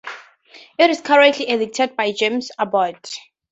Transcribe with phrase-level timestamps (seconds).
[0.79, 3.07] It is currently edited by James Abbott.